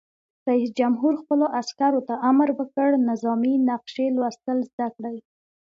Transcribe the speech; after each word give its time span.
رئیس 0.49 0.69
جمهور 0.79 1.13
خپلو 1.21 1.45
عسکرو 1.59 2.01
ته 2.07 2.15
امر 2.29 2.49
وکړ؛ 2.59 2.89
نظامي 3.09 3.53
نقشې 3.69 4.05
لوستل 4.15 4.57
زده 4.69 4.87
کړئ! 4.95 5.17